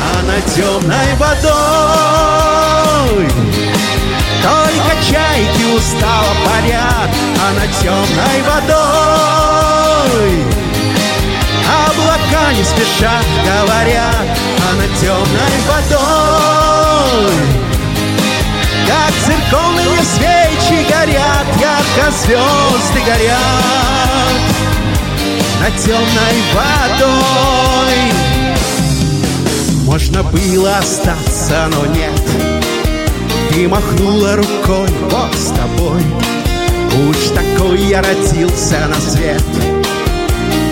А 0.00 0.22
на 0.22 0.40
темной 0.54 1.14
водой 1.18 2.34
только 4.42 4.92
чайки 5.10 5.64
устало 5.76 6.34
парят, 6.44 7.10
а 7.40 7.52
над 7.58 7.70
темной 7.80 8.42
водой 8.46 9.14
Облака 11.86 12.52
не 12.52 12.62
спеша 12.64 13.20
говорят, 13.44 14.26
над 14.26 14.43
темной 15.04 15.56
водой. 15.68 17.32
Как 18.88 19.12
церковные 19.26 20.02
свечи 20.02 20.86
горят, 20.88 21.46
ярко 21.60 22.10
звезды 22.10 23.00
горят 23.06 24.40
Над 25.60 25.76
темной 25.76 26.36
водой. 26.54 27.98
Можно 29.84 30.22
было 30.22 30.78
остаться, 30.78 31.68
но 31.70 31.84
нет. 31.86 32.22
Ты 33.50 33.68
махнула 33.68 34.36
рукой, 34.36 34.88
вот 35.10 35.34
с 35.34 35.48
тобой 35.50 36.02
Уж 37.08 37.16
такой 37.34 37.78
я 37.82 38.00
родился 38.00 38.86
на 38.88 39.00
свет. 39.00 39.44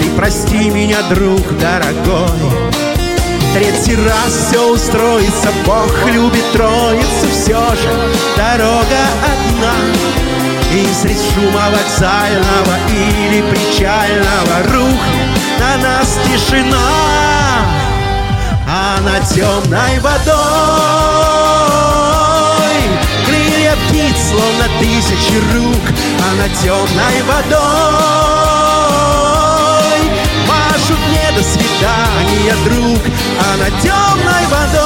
Ты 0.01 0.11
прости 0.17 0.71
меня, 0.71 1.03
друг 1.11 1.43
дорогой 1.59 2.82
Третий 3.53 3.97
раз 3.97 4.33
все 4.49 4.73
устроится 4.73 5.51
Бог 5.67 5.93
любит 6.07 6.53
троицу 6.53 7.29
Все 7.31 7.61
же. 7.75 7.91
Дорога 8.35 9.03
одна 9.23 9.75
И 10.73 10.89
средь 10.95 11.21
шума 11.35 11.69
вокзального 11.71 12.75
Или 12.89 13.43
причального 13.43 14.63
Рухнет 14.73 15.33
на 15.59 15.77
нас 15.77 16.19
тишина 16.25 16.89
А 18.67 19.01
на 19.03 19.21
темной 19.21 19.99
водой 20.01 20.33
Крылья 23.27 23.77
птиц, 23.87 24.17
словно 24.31 24.67
тысячи 24.81 25.37
рук 25.55 25.85
А 26.21 26.35
над 26.41 26.53
темной 26.63 27.23
водой 27.27 28.22
до 31.83 31.89
свидания, 31.89 32.55
друг 32.65 33.01
А 33.41 33.57
над 33.57 33.73
темной 33.81 34.45
водой. 34.51 34.83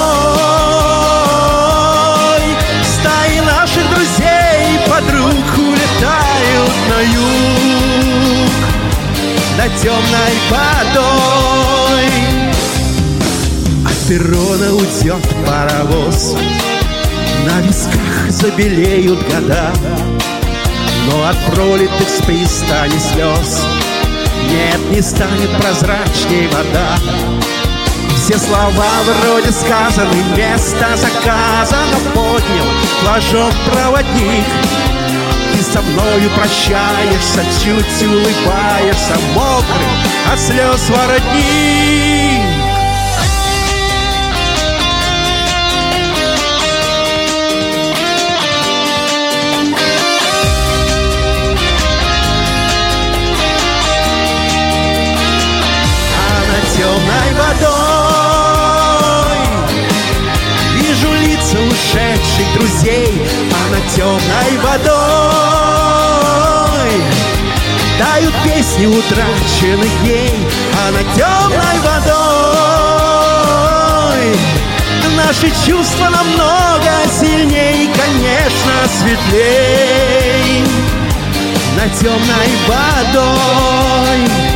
Стаи 2.85 3.41
наших 3.41 3.85
друзей 3.91 4.57
и 4.75 4.79
подруг 4.89 5.59
Улетают 5.59 6.77
на 6.89 6.99
юг 7.03 8.55
Над 9.59 9.73
темной 9.81 10.35
водой. 10.51 12.09
От 13.85 13.99
перрона 14.09 14.69
уйдет 14.75 15.25
паровоз 15.47 16.35
на 17.45 17.61
висках 17.61 18.31
забелеют 18.31 19.21
года 19.29 19.73
Но 21.07 21.17
от 21.29 21.37
пролитых 21.55 22.09
с 22.09 22.21
пристани 22.25 22.99
слез 22.99 23.65
Нет, 24.45 24.91
не 24.91 25.03
станет 25.03 25.51
прозрачней 25.61 26.49
вода. 26.49 26.99
Все 28.17 28.39
слова 28.39 28.87
вроде 29.23 29.53
сказаны 29.53 30.17
Место 30.37 30.97
заказано 30.97 31.99
поднял 32.13 32.67
Флажок 33.01 33.55
проводник. 33.71 34.45
И 35.55 35.63
со 35.63 35.81
мною 35.81 36.31
прощаешься 36.31 37.45
Чуть 37.63 38.09
улыбаешься 38.09 39.17
Мокрый 39.35 40.33
от 40.33 40.41
слез 40.41 40.91
воротник 40.91 42.16
ушедших 62.37 62.55
друзей, 62.55 63.23
а 63.53 63.69
темной 63.95 64.59
водой. 64.63 64.93
Дают 67.99 68.35
песни 68.45 68.87
утраченных 68.87 69.91
дней, 70.03 70.47
а 70.75 70.91
над 70.93 71.07
темной 71.15 71.79
водой. 71.85 72.17
Наши 75.17 75.49
чувства 75.67 76.09
намного 76.11 76.93
сильнее, 77.19 77.89
конечно, 77.95 78.87
светлей. 79.01 80.65
Над 81.77 81.93
темной 81.99 82.51
водой 82.69 84.56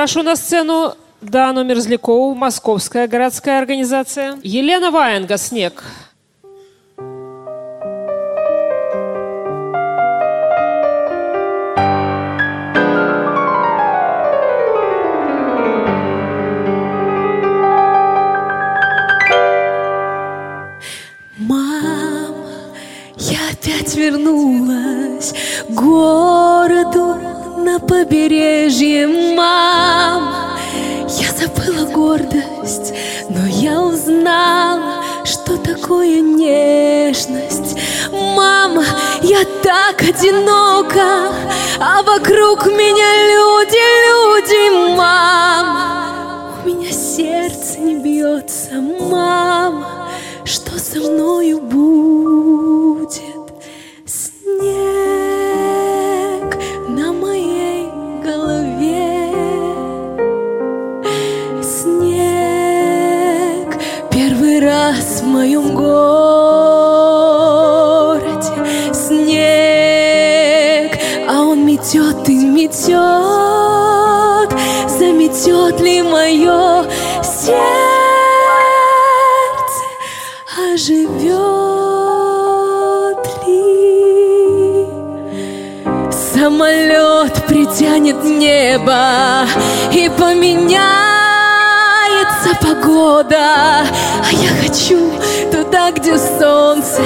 Прошу 0.00 0.22
на 0.22 0.34
сцену 0.34 0.94
Дану 1.20 1.62
Мерзлякову, 1.62 2.34
Московская 2.34 3.06
городская 3.06 3.58
организация. 3.58 4.38
Елена 4.42 4.90
Ваенга, 4.90 5.36
«Снег». 5.36 5.84
Мам, 21.36 22.36
я 23.18 23.38
опять 23.52 23.94
вернулась 23.94 25.34
к 25.68 25.70
городу 25.72 27.29
побережье, 27.86 29.06
мам. 29.36 30.32
Я 31.08 31.32
забыла 31.32 31.86
гордость, 31.90 32.94
но 33.28 33.46
я 33.46 33.80
узнала, 33.80 35.04
что 35.24 35.56
такое 35.58 36.20
нежность. 36.20 37.76
Мама, 38.12 38.84
я 39.22 39.44
так 39.62 40.02
одинока, 40.02 41.32
а 41.80 42.02
вокруг 42.02 42.66
меня 42.66 43.10
люди, 43.34 43.82
люди, 44.06 44.96
мама. 44.96 46.54
У 46.64 46.68
меня 46.68 46.92
сердце 46.92 47.80
не 47.80 47.96
бьется, 47.96 48.74
мама. 49.10 50.08
Что 50.44 50.78
со 50.78 50.98
мною 50.98 51.60
будет? 51.60 53.20
Снег 54.06 54.99
метет 72.70 72.88
и 72.88 72.94
метет. 72.94 74.50
Заметет 74.88 75.80
ли 75.80 76.02
мое 76.02 76.84
сердце? 77.22 77.50
оживет 80.72 81.30
ли? 83.46 84.86
Самолет 86.10 87.46
придет 87.46 87.60
затянет 87.70 88.24
небо 88.24 89.46
и 89.92 90.10
поменяется 90.18 90.80
погода. 92.60 93.36
А 93.38 94.32
я 94.32 94.50
хочу 94.62 95.12
туда, 95.50 95.90
где 95.92 96.18
солнце, 96.18 97.02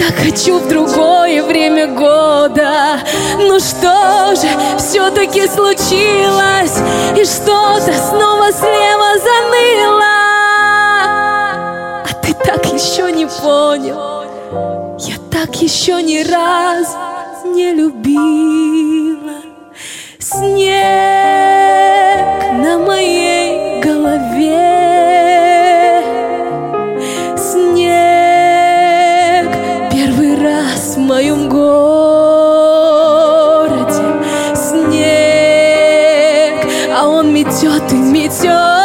так 0.00 0.16
хочу 0.16 0.58
в 0.58 0.68
другое 0.68 1.42
время 1.42 1.86
года. 1.88 3.00
Ну 3.38 3.60
что 3.60 4.34
же, 4.34 4.48
все-таки 4.78 5.46
случилось, 5.46 6.78
и 7.16 7.24
что-то 7.24 7.92
снова 7.92 8.50
слева 8.50 9.18
заныло. 9.18 10.20
А 12.04 12.08
ты 12.22 12.32
так 12.32 12.64
еще 12.72 13.12
не 13.12 13.26
понял, 13.26 14.98
я 14.98 15.16
так 15.30 15.54
еще 15.56 16.02
ни 16.02 16.22
разу 16.22 16.96
не 17.54 17.74
любила. 17.74 19.42
Снег 20.18 21.99
쇼 38.42 38.79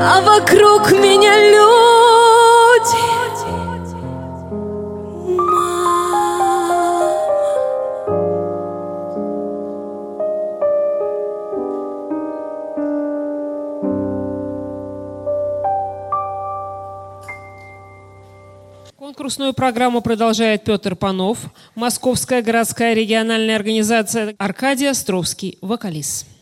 а 0.00 0.20
вокруг 0.20 0.92
меня 0.92 1.36
люди. 1.50 1.66
Конкурсную 18.98 19.54
программу 19.54 20.02
продолжает 20.02 20.64
Петр 20.64 20.94
Панов, 20.94 21.38
Московская 21.74 22.42
городская 22.42 22.92
региональная 22.94 23.56
организация 23.56 24.34
Аркадий 24.38 24.86
Островский, 24.86 25.58
вокалист. 25.62 26.35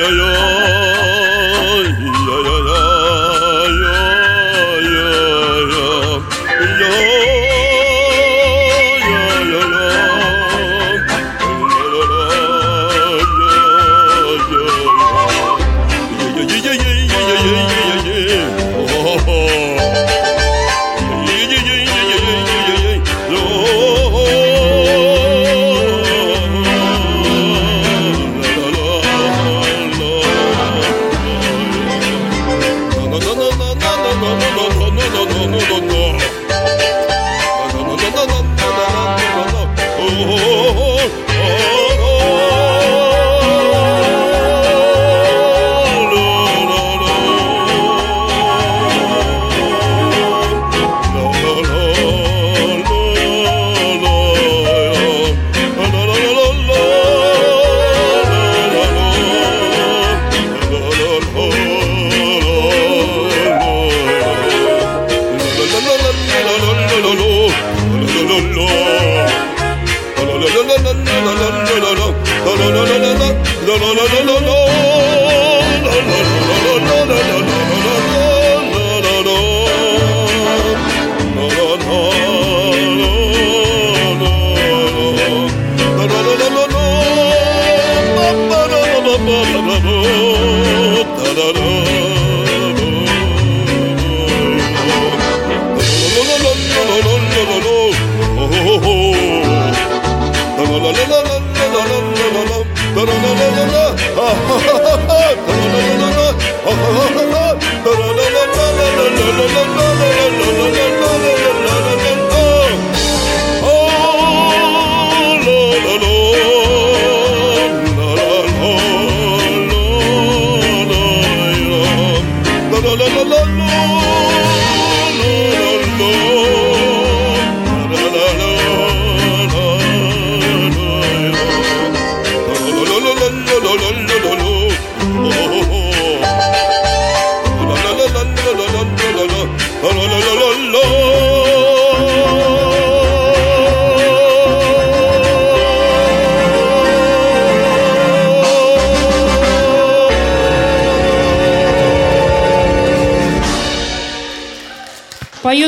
yeah, 0.00 0.08
yeah. 0.08 0.39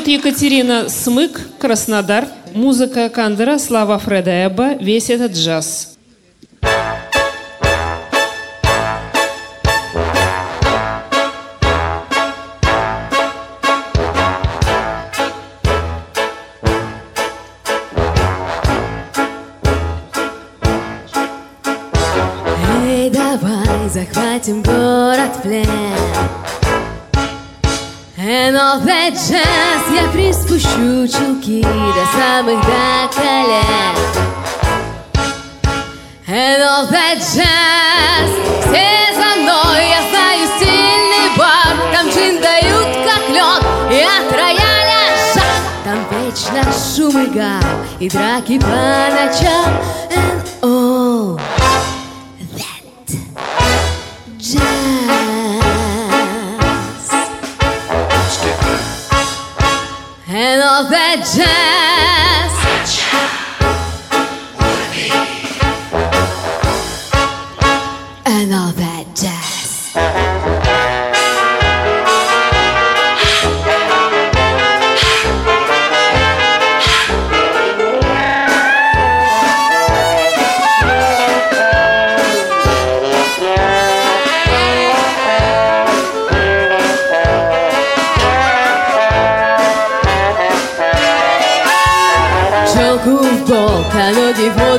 Поет 0.02 0.24
Екатерина 0.24 0.88
Смык, 0.88 1.40
Краснодар. 1.60 2.26
Музыка 2.54 3.08
Кандера, 3.08 3.58
слова 3.58 3.98
Фреда 3.98 4.46
Эбба, 4.46 4.74
весь 4.74 5.10
этот 5.10 5.32
джаз. 5.32 5.91
That 29.02 29.14
jazz 29.14 29.92
Я 29.92 30.08
приспущу 30.12 31.08
чулки 31.08 31.60
до 31.60 32.06
самых 32.16 32.60
до 32.64 33.10
колен 33.12 33.96
And 36.28 36.62
all 36.62 36.86
that 36.86 37.18
jazz 37.18 38.30
Все 38.60 39.12
за 39.16 39.40
мной, 39.40 39.88
я 39.88 40.08
знаю 40.08 40.46
стильный 40.56 41.36
бар 41.36 41.74
Там 41.92 42.10
джин 42.10 42.40
дают 42.40 42.86
как 43.04 43.28
лед 43.28 43.64
И 43.90 44.04
от 44.04 44.32
рояля 44.32 45.16
жар. 45.34 45.44
Там 45.82 45.98
вечно 46.20 46.62
шум 46.72 47.24
и 47.24 47.26
гам 47.26 47.60
И 47.98 48.08
драки 48.08 48.60
по 48.60 48.66
ночам 48.68 49.82
of 60.72 60.88
that 60.88 61.18
jazz. 61.36 62.21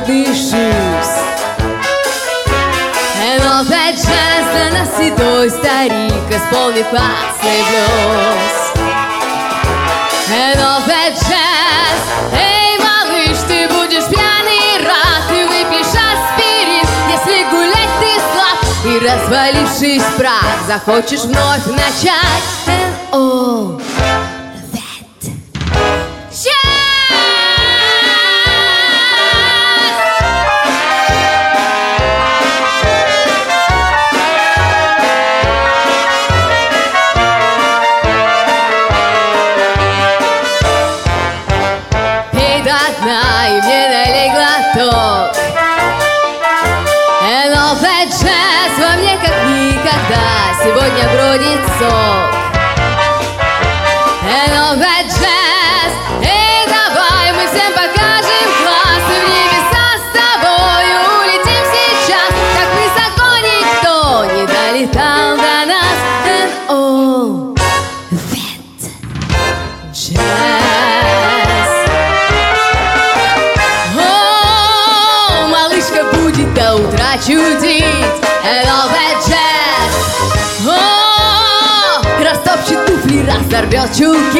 Шуз 0.06 1.10
And 3.26 3.42
all 3.48 3.64
that 3.64 3.94
jazz 3.96 4.44
для 4.52 4.70
нас 4.78 4.88
седой 4.98 5.50
старик 5.50 6.28
классный 6.90 7.60
блюз. 7.68 8.54
And 10.30 10.60
all 10.60 10.82
that 10.86 11.14
jazz 11.14 12.00
Эй, 12.32 12.78
малыш, 12.78 13.38
ты 13.48 13.66
будешь 13.68 14.04
пьяный 14.04 14.84
рад 14.84 15.22
Ты 15.28 15.46
выпьешь 15.46 15.86
аспирин, 15.86 16.86
если 17.10 17.44
гулять 17.50 17.94
ты 18.00 18.10
слаб 18.32 18.60
И 18.84 18.98
развалившись 18.98 20.04
прах 20.18 20.66
Захочешь 20.66 21.24
вновь 21.24 21.66
начать 21.66 22.63
Berbelchuk 83.54 84.34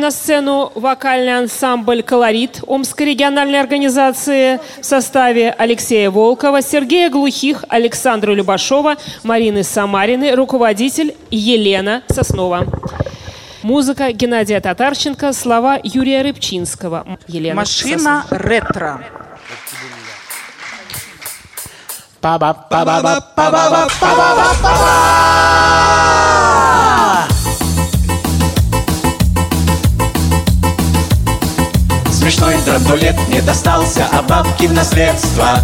приглашаем 0.00 0.02
на 0.02 0.10
сцену 0.10 0.72
вокальный 0.74 1.38
ансамбль 1.38 2.02
«Колорит» 2.02 2.62
Омской 2.66 3.06
региональной 3.06 3.60
организации 3.60 4.60
в 4.80 4.84
составе 4.84 5.50
Алексея 5.50 6.10
Волкова, 6.10 6.62
Сергея 6.62 7.10
Глухих, 7.10 7.64
Александра 7.68 8.32
Любашова, 8.32 8.96
Марины 9.22 9.62
Самарины, 9.62 10.34
руководитель 10.34 11.14
Елена 11.30 12.02
Соснова. 12.10 12.66
Музыка 13.62 14.12
Геннадия 14.12 14.60
Татарченко, 14.60 15.32
слова 15.32 15.78
Юрия 15.82 16.22
Рыбчинского. 16.22 17.18
Елена 17.28 17.56
Машина 17.56 18.24
Соснова. 18.28 18.42
ретро. 18.42 19.04
Смешной 32.30 32.54
драндулет 32.64 33.16
мне 33.26 33.42
достался, 33.42 34.06
а 34.12 34.22
бабки 34.22 34.66
в 34.66 34.72
наследство. 34.72 35.58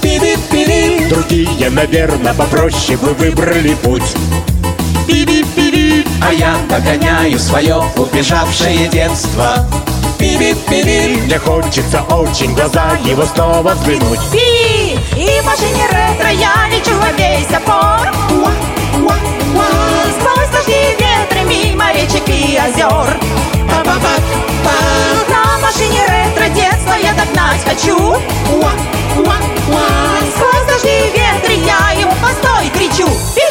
Пири-пири 0.00 1.08
Другие, 1.08 1.68
наверное, 1.70 2.32
попроще 2.34 2.96
бы 2.98 3.14
выбрали 3.14 3.74
путь. 3.74 4.14
Пири-пири 5.08 6.06
А 6.22 6.32
я 6.32 6.54
догоняю 6.70 7.36
свое 7.40 7.82
убежавшее 7.96 8.86
детство. 8.86 9.66
Пири-пири 10.16 11.20
Мне 11.22 11.38
хочется 11.40 12.00
очень 12.02 12.54
глаза 12.54 12.92
его 13.04 13.24
снова 13.26 13.70
взглянуть. 13.70 14.20
Пи! 14.30 14.96
И 15.16 15.40
в 15.40 15.44
машине 15.44 15.84
ретро 15.90 16.30
я 16.30 16.68
лечу 16.70 16.96
во 16.96 17.10
весь 17.10 17.50
опор. 17.50 18.14
Сквозь 20.20 20.48
дожди 20.52 20.76
и 20.76 20.92
ветры 20.92 21.42
мимо 21.48 21.92
речек 21.92 22.28
и 22.28 22.56
озер 22.56 23.18
На 25.28 25.58
машине 25.60 26.02
ретро 26.08 26.48
детство 26.54 26.94
я 26.94 27.12
догнать 27.14 27.64
хочу. 27.64 28.16
Сквозь 30.34 30.66
дожди 30.66 30.88
и 30.88 31.12
ветры 31.12 31.54
я 31.64 32.00
ему 32.00 32.12
постой 32.22 32.68
кричу. 32.70 33.06
Пи! 33.34 33.42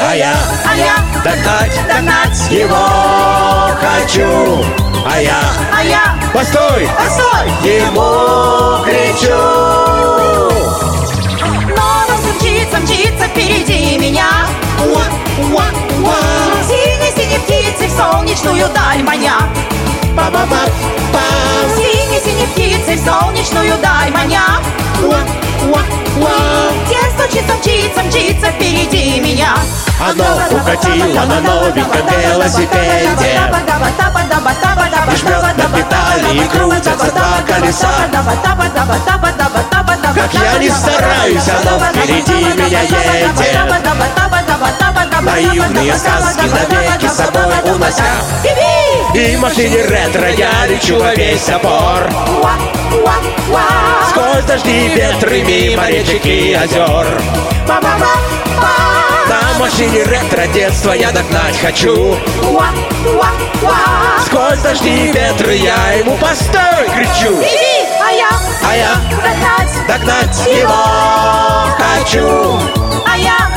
А 0.00 0.14
я, 0.14 0.34
А 0.66 0.76
я 0.76 0.96
догнать, 1.22 1.80
догнать 1.88 2.50
его 2.50 3.70
хочу. 3.80 4.64
А 5.06 5.20
я, 5.20 5.40
А 5.76 5.84
я 5.84 6.16
постой, 6.32 6.88
Постой! 6.98 7.48
ему 7.62 8.84
кричу. 8.84 9.40
Мчится, 12.36 12.78
мчится 12.78 13.26
впереди 13.28 13.98
меня. 13.98 14.26
Синие-синие 16.66 17.38
птицы 17.40 17.88
в 17.88 17.96
солнечную 17.96 18.68
даль 18.70 19.02
маня 19.02 19.38
Синие-синие 21.74 22.46
птицы 22.46 22.94
в 22.94 23.04
солнечную 23.04 23.76
даль 23.78 24.12
маня 24.12 24.60
День 26.88 27.10
стучится, 27.18 27.54
мчится, 27.54 28.02
мчится 28.02 28.46
впереди 28.52 29.18
меня 29.18 29.56
Оно 30.00 30.24
укатило 30.52 31.24
на 31.24 31.40
новеньком 31.40 32.06
велосипеде 32.30 33.40
И 35.12 35.16
жмет 35.16 35.56
на 35.56 35.64
педали, 35.76 36.36
и 36.36 36.46
крутятся 36.46 37.10
два 37.10 37.42
колеса 37.48 37.94
Как 40.14 40.34
я 40.34 40.58
не 40.58 40.70
стараюсь, 40.70 41.48
оно 41.48 41.72
впереди 41.86 42.44
меня. 42.54 42.82
Едет 42.82 43.34
Наивные 45.22 45.94
сказки 45.96 46.46
навеки 46.46 47.08
с 47.08 47.16
собой 47.16 47.54
унося 47.64 48.04
И 49.14 49.36
в 49.36 49.40
машине 49.40 49.82
ретро 49.82 50.28
я 50.30 50.66
лечу 50.66 50.98
во 50.98 51.14
весь 51.14 51.48
опор 51.48 52.10
Сквозь 54.08 54.44
дожди, 54.44 54.88
ветры, 54.88 55.42
мимо 55.42 55.88
речек 55.88 56.26
и 56.26 56.52
озер. 56.52 57.06
На 59.28 59.58
машине 59.58 60.02
ретро 60.02 60.46
детство 60.48 60.92
я 60.92 61.12
догнать 61.12 61.56
хочу. 61.60 62.16
Сквозь 64.26 64.58
дожди, 64.58 65.12
ветры 65.12 65.54
я 65.54 65.92
ему 65.92 66.16
постой 66.16 66.88
кричу. 66.94 67.40
А 68.00 68.10
я, 68.10 68.28
А 68.68 68.76
я 68.76 68.96
догнать, 69.22 69.86
догнать 69.86 70.46
его 70.46 70.74
хочу 71.78 72.93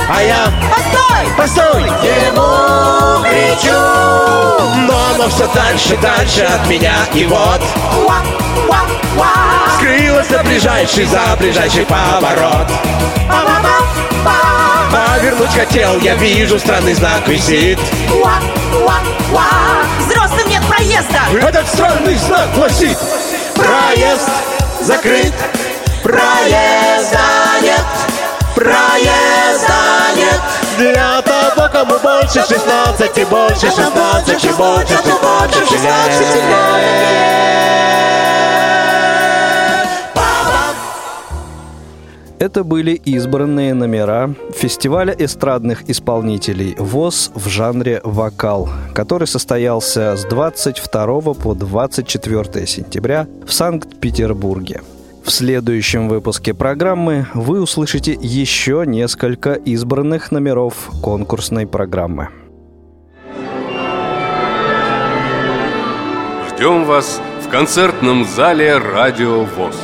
а 0.10 0.24
я, 0.24 0.52
постой, 0.70 1.36
постой! 1.36 1.84
Ему 1.84 3.24
кричу 3.24 3.74
Но 4.88 5.06
оно 5.14 5.30
все 5.30 5.48
дальше, 5.54 5.98
дальше 5.98 6.44
от 6.44 6.68
меня. 6.68 6.94
И 7.14 7.26
вот 7.26 7.62
скрылось 9.76 10.28
за 10.30 10.44
ближайший, 10.44 11.06
за 11.06 11.36
ближайший 11.38 11.86
поворот. 11.86 12.68
Повернуть 14.92 15.54
хотел, 15.54 16.00
я 16.00 16.16
вижу, 16.16 16.58
странный 16.58 16.94
знак 16.94 17.28
висит. 17.28 17.80
Взрослым 20.00 20.50
нет 20.50 20.64
проезда. 20.68 21.48
Этот 21.48 21.68
странный 21.68 22.16
знак 22.16 22.54
гласит. 22.56 22.98
Проезд 23.56 24.30
закрыт, 24.82 25.34
проезда 26.04 27.37
Проезда 28.58 30.16
нет 30.16 30.42
Для 30.80 31.22
того, 31.22 31.70
кому 31.72 32.00
больше 32.00 32.40
16 32.40 33.18
и 33.20 33.26
больше 33.26 33.68
16 33.68 34.46
и 34.46 34.52
больше 34.54 34.98
16 34.98 36.28
Это 42.40 42.64
были 42.64 42.94
избранные 42.94 43.76
номера 43.76 44.34
фестиваля 44.56 45.14
эстрадных 45.16 45.88
исполнителей 45.88 46.76
ВОЗ 46.80 47.32
в 47.36 47.48
жанре 47.48 48.02
вокал, 48.04 48.70
который 48.96 49.28
состоялся 49.28 50.16
с 50.18 50.24
22 50.26 51.22
по 51.36 51.54
24 51.54 52.66
сентября 52.66 53.28
в 53.46 53.54
Санкт-Петербурге. 53.54 54.82
В 55.28 55.30
следующем 55.30 56.08
выпуске 56.08 56.54
программы 56.54 57.28
вы 57.34 57.62
услышите 57.62 58.14
еще 58.14 58.86
несколько 58.88 59.56
избранных 59.56 60.32
номеров 60.32 60.90
конкурсной 61.04 61.68
программы. 61.68 62.30
Ждем 66.48 66.86
вас 66.86 67.20
в 67.46 67.50
концертном 67.50 68.24
зале 68.24 68.78
«Радио 68.78 69.44
ВОЗ». 69.44 69.76